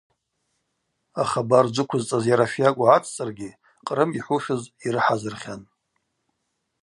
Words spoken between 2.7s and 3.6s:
гӏацӏцӏыргьи,